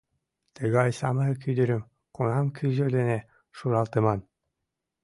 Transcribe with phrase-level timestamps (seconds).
[0.55, 1.83] Тыгай самырык ӱдырым
[2.15, 3.17] кунам кӱзӧ дене
[3.57, 4.19] шуралтыман?